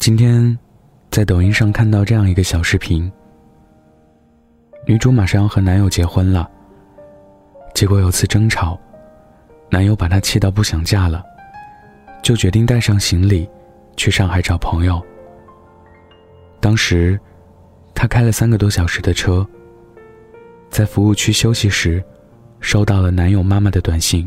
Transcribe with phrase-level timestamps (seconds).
[0.00, 0.58] 今天，
[1.10, 3.12] 在抖音上看到这样一个小视频。
[4.86, 6.50] 女主马上要和男友结婚了，
[7.74, 8.80] 结果有次争吵，
[9.68, 11.22] 男友把她气到不想嫁了，
[12.22, 13.46] 就决定带上行李，
[13.94, 14.98] 去上海找朋友。
[16.60, 17.20] 当时，
[17.94, 19.46] 她开了三个多小时的车，
[20.70, 22.02] 在服务区休息时，
[22.58, 24.26] 收到了男友妈妈的短信，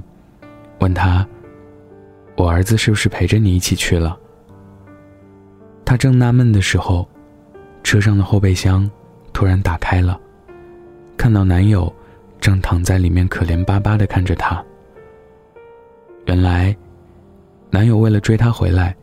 [0.78, 1.28] 问她
[2.38, 4.16] ：“我儿子是不是陪着你一起去了？”
[5.94, 7.08] 她正纳闷的时候，
[7.84, 8.90] 车上的后备箱
[9.32, 10.20] 突然打开了。
[11.16, 11.94] 看到男友
[12.42, 14.60] 正躺在里面可怜巴巴的看着她。
[16.26, 16.76] 原来，
[17.70, 18.96] 男友为了追她回来，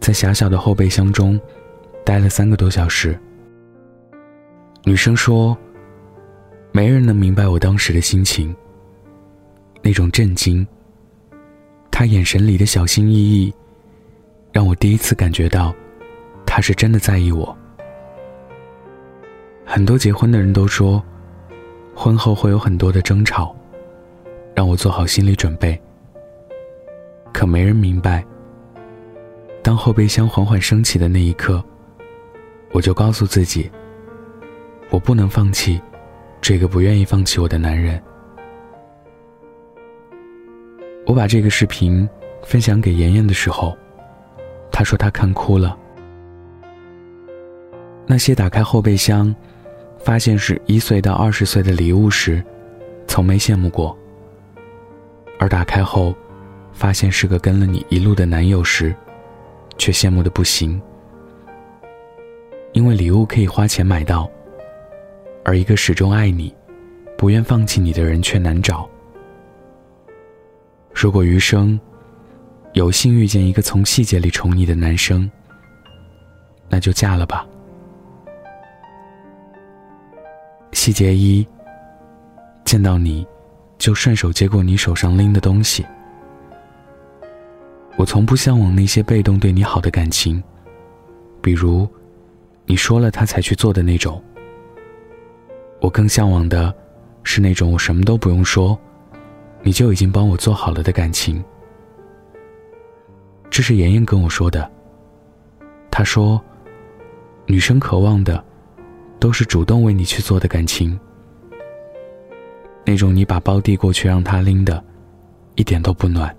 [0.00, 1.40] 在狭小的后备箱中
[2.04, 3.16] 待了三个多小时。
[4.82, 5.56] 女生说
[6.74, 8.52] ：“没人能明白我当时的心情。
[9.80, 10.66] 那种震惊，
[11.88, 13.54] 他眼神里的小心翼翼，
[14.50, 15.72] 让我第一次感觉到，
[16.54, 17.56] 他是真的在意我。”
[19.66, 21.02] 很多结婚的人都说，
[21.96, 23.52] 婚后会有很多的争吵，
[24.54, 25.76] 让我做好心理准备。
[27.32, 28.24] 可没人明白，
[29.64, 31.60] 当后备箱缓缓升起的那一刻，
[32.70, 33.68] 我就告诉自己，
[34.90, 35.82] 我不能放弃
[36.40, 38.00] 这个不愿意放弃我的男人。
[41.04, 42.08] 我把这个视频
[42.44, 43.76] 分享给妍妍的时候，
[44.70, 45.76] 她说她看哭了。
[48.06, 49.34] 那些打开后备箱。
[50.04, 52.44] 发现是一岁到二十岁的礼物时，
[53.06, 53.96] 从没羡慕过；
[55.38, 56.14] 而打开后，
[56.74, 58.94] 发现是个跟了你一路的男友时，
[59.78, 60.78] 却羡慕的不行。
[62.74, 64.30] 因为礼物可以花钱买到，
[65.42, 66.54] 而一个始终爱你、
[67.16, 68.86] 不愿放弃你的人却难找。
[70.92, 71.80] 如果余生
[72.74, 75.30] 有幸遇见一个从细节里宠你的男生，
[76.68, 77.46] 那就嫁了吧。
[80.84, 81.48] 细节一：
[82.62, 83.26] 见到你，
[83.78, 85.82] 就顺手接过你手上拎的东西。
[87.96, 90.44] 我从不向往那些被动对你好的感情，
[91.40, 91.88] 比如
[92.66, 94.22] 你说了他才去做的那种。
[95.80, 96.70] 我更向往的，
[97.22, 98.78] 是那种我什么都不用说，
[99.62, 101.42] 你就已经帮我做好了的感情。
[103.48, 104.70] 这是妍妍跟我说的。
[105.90, 106.38] 她说，
[107.46, 108.44] 女生渴望的。
[109.24, 111.00] 都是主动为你去做的感情，
[112.84, 114.84] 那种你把包递过去让他拎的，
[115.54, 116.36] 一点都不暖。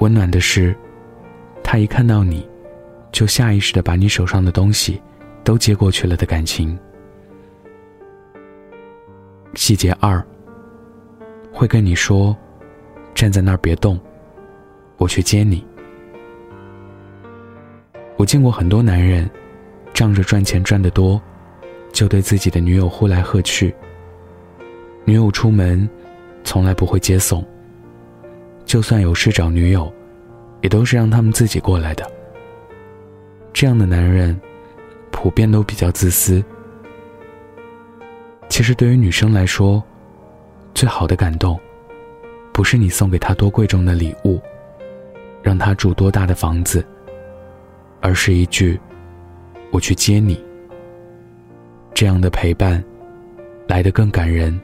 [0.00, 0.76] 温暖的是，
[1.62, 2.44] 他一看到你，
[3.12, 5.00] 就下意识的把你手上的东西
[5.44, 6.76] 都接过去了的感情。
[9.54, 10.20] 细节二，
[11.52, 12.36] 会跟你说，
[13.14, 13.96] 站在那儿别动，
[14.96, 15.64] 我去接你。
[18.16, 19.30] 我见过很多男人，
[19.94, 21.22] 仗着赚钱赚得多。
[21.92, 23.74] 就对自己的女友呼来喝去。
[25.04, 25.88] 女友出门，
[26.44, 27.44] 从来不会接送。
[28.64, 29.92] 就算有事找女友，
[30.60, 32.04] 也都是让他们自己过来的。
[33.52, 34.38] 这样的男人，
[35.12, 36.42] 普遍都比较自私。
[38.48, 39.82] 其实对于女生来说，
[40.74, 41.58] 最好的感动，
[42.52, 44.40] 不是你送给她多贵重的礼物，
[45.42, 46.84] 让她住多大的房子，
[48.00, 48.78] 而是一句
[49.70, 50.44] “我去接你”。
[51.96, 52.84] 这样的陪伴，
[53.66, 54.60] 来得更感人。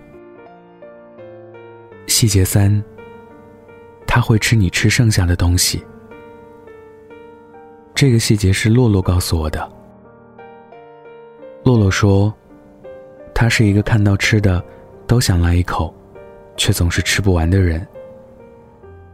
[2.07, 2.85] 细节三，
[4.07, 5.83] 他会吃你吃剩下的东西。
[7.95, 9.67] 这个细节是洛洛告诉我的。
[11.65, 12.31] 洛洛说，
[13.35, 14.63] 他是一个看到吃的
[15.07, 15.95] 都想来一口，
[16.59, 17.89] 却总是吃不完的人。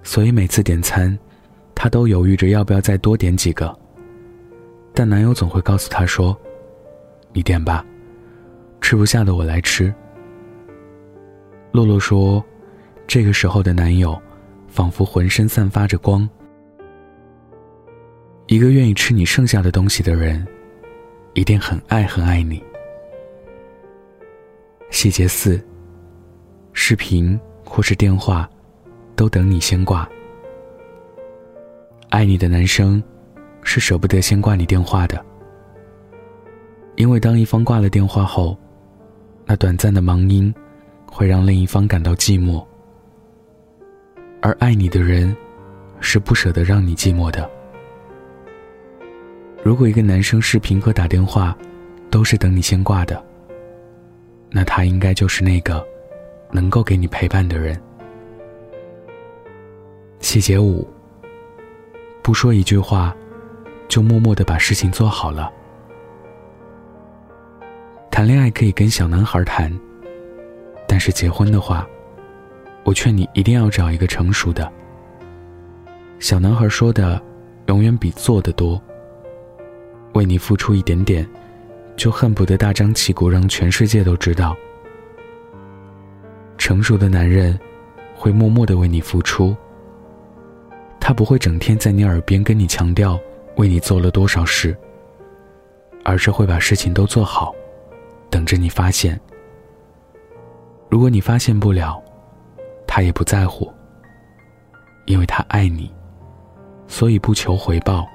[0.03, 1.17] 所以每次点餐，
[1.73, 3.73] 他都犹豫着要不要再多点几个。
[4.93, 6.37] 但男友总会告诉他说
[7.33, 7.87] ：“你点吧。”
[8.89, 9.93] 吃不下的我来吃。
[11.73, 12.43] 洛洛说
[13.07, 14.19] ：“这个时候的男友，
[14.67, 16.27] 仿佛浑身散发着光。
[18.47, 20.43] 一个愿意吃你剩下的东西的人，
[21.35, 22.65] 一定很爱很爱你。”
[24.89, 25.63] 细节四：
[26.73, 28.49] 视频或是电话，
[29.15, 30.09] 都等你先挂。
[32.09, 33.03] 爱你的男生，
[33.63, 35.23] 是舍不得先挂你电话的，
[36.97, 38.59] 因为当一方挂了电话后。
[39.51, 40.55] 那短暂的忙音，
[41.11, 42.63] 会让另一方感到寂寞，
[44.43, 45.35] 而爱你的人，
[46.01, 47.51] 是不舍得让你寂寞的。
[49.65, 51.57] 如果一个男生视频和打电话，
[52.11, 53.25] 都是等你先挂的，
[54.51, 55.83] 那他应该就是那个，
[56.53, 57.81] 能够给你陪伴的人。
[60.21, 60.87] 细节五。
[62.23, 63.17] 不说一句话，
[63.89, 65.51] 就默默的把事情做好了。
[68.19, 69.73] 谈恋爱可以跟小男孩谈，
[70.89, 71.87] 但是结婚的话，
[72.83, 74.69] 我劝你一定要找一个成熟的。
[76.19, 77.23] 小男孩说的，
[77.67, 78.83] 永远比做的多。
[80.15, 81.25] 为你付出一点点，
[81.95, 84.57] 就恨不得大张旗鼓让全世界都知道。
[86.57, 87.57] 成熟的男人，
[88.17, 89.57] 会默默的为你付出。
[90.99, 93.17] 他不会整天在你耳边跟你强调
[93.59, 94.77] 为你做了多少事，
[96.03, 97.55] 而是会把事情都做好。
[98.31, 99.19] 等着你发现。
[100.89, 102.03] 如果你发现不了，
[102.87, 103.71] 他也不在乎，
[105.07, 105.93] 因为他爱你，
[106.87, 108.07] 所以不求回报。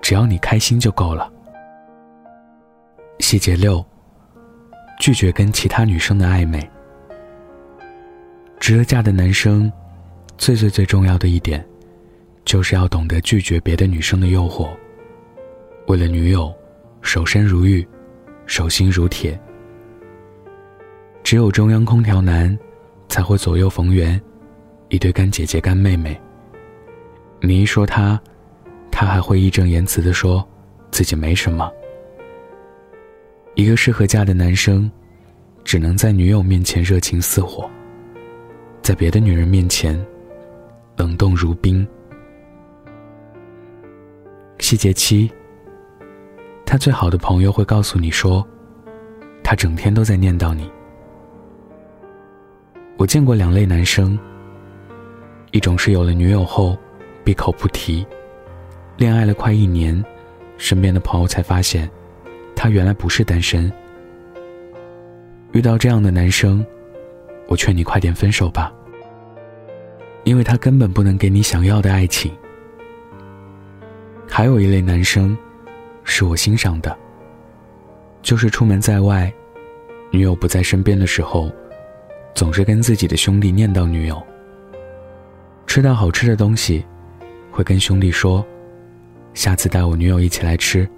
[0.00, 1.30] 只要你开心就够了。
[3.20, 3.84] 细节六：
[4.98, 6.68] 拒绝跟其他女生的暧昧。
[8.58, 9.70] 值得嫁的男生，
[10.38, 11.64] 最最最重要的一点，
[12.44, 14.68] 就是要懂得拒绝别的女生的诱惑。
[15.86, 16.52] 为了女友，
[17.02, 17.86] 守身如玉。
[18.52, 19.40] 手心如铁，
[21.24, 22.54] 只有中央空调男，
[23.08, 24.20] 才会左右逢源，
[24.90, 26.20] 一对干姐姐干妹妹。
[27.40, 28.20] 你一说他，
[28.90, 30.46] 他还会义正言辞的说，
[30.90, 31.72] 自己没什么。
[33.54, 34.92] 一个适合嫁的男生，
[35.64, 37.70] 只能在女友面前热情似火，
[38.82, 39.98] 在别的女人面前，
[40.98, 41.88] 冷冻如冰。
[44.58, 45.32] 细节七。
[46.72, 48.42] 他最好的朋友会告诉你说，
[49.44, 50.72] 他整天都在念叨你。
[52.96, 54.18] 我见过两类男生，
[55.50, 56.74] 一种是有了女友后
[57.22, 58.06] 闭口不提，
[58.96, 60.02] 恋爱了快一年，
[60.56, 61.86] 身边的朋友才发现，
[62.56, 63.70] 他原来不是单身。
[65.52, 66.64] 遇到这样的男生，
[67.48, 68.72] 我劝你快点分手吧，
[70.24, 72.32] 因为他根本不能给你想要的爱情。
[74.26, 75.36] 还有一类男生。
[76.04, 76.96] 是我欣赏的，
[78.22, 79.32] 就是出门在外，
[80.10, 81.50] 女友不在身边的时候，
[82.34, 84.22] 总是跟自己的兄弟念叨女友。
[85.66, 86.84] 吃到好吃的东西，
[87.50, 88.44] 会跟兄弟说
[89.32, 90.88] ：“下次带我女友一起来吃。”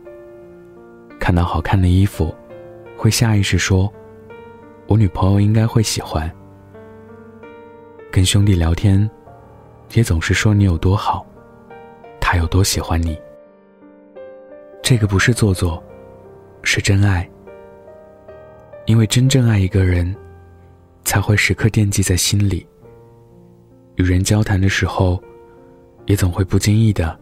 [1.21, 2.35] 看到好看的衣服，
[2.97, 3.93] 会下意识说
[4.89, 6.31] ：“我女朋友应该会喜欢。”
[8.11, 9.09] 跟兄弟聊天，
[9.93, 11.25] 也总是说你有多好，
[12.21, 13.17] 他有多喜欢你。
[14.85, 15.83] 这个不是做作，
[16.63, 17.27] 是真爱。
[18.85, 20.15] 因为真正爱一个人，
[21.07, 22.67] 才会时刻惦记在心里。
[23.95, 25.19] 与人交谈的时候，
[26.05, 27.19] 也总会不经意的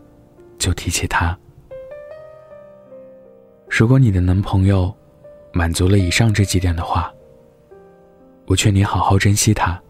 [0.59, 1.39] 就提起他。
[3.69, 4.93] 如果你的男朋友
[5.53, 7.15] 满足了以上这几点的话，
[8.47, 9.81] 我劝你好好珍惜他。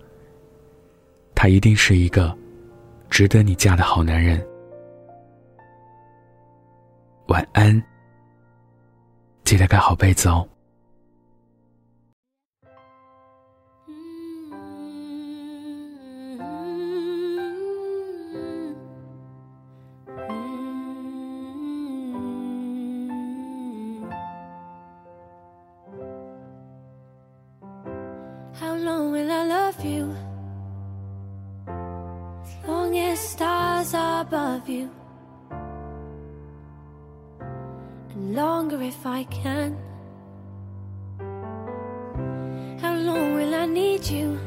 [1.34, 2.36] 他一定是一个
[3.08, 4.46] 值得你嫁的好男人。
[7.32, 7.82] 晚安，
[9.42, 10.46] 记得盖好被子哦。
[38.32, 39.76] Longer if I can.
[42.80, 44.40] How long will I need you?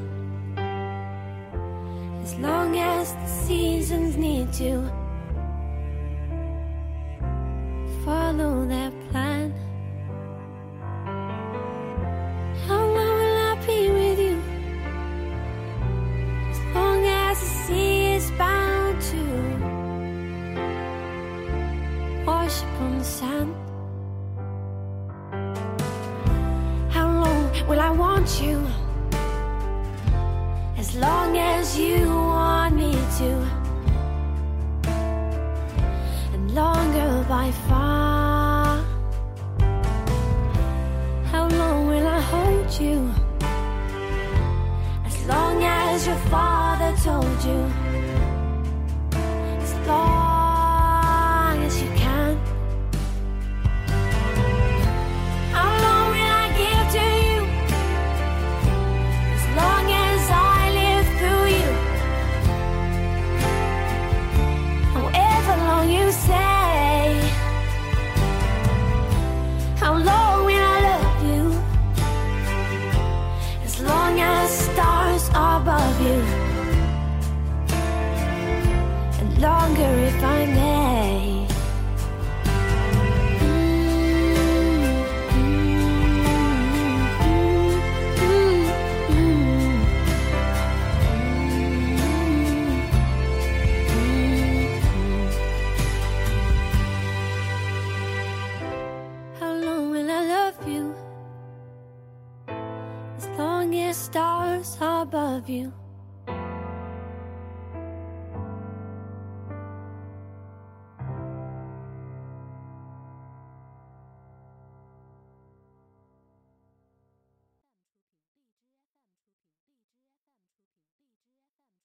[2.23, 4.81] As long as the seasons need to
[8.03, 9.53] follow their plan.
[12.67, 14.37] How long will I be with you?
[16.49, 19.21] As long as the sea is bound to
[22.25, 23.55] wash upon the sand.
[27.67, 28.63] Well, I want you
[30.77, 33.31] as long as you want me to,
[36.33, 38.85] and longer by far.
[41.31, 43.11] How long will I hold you?
[45.05, 47.61] As long as your father told you.
[49.63, 50.14] As long
[103.93, 105.84] stars above you.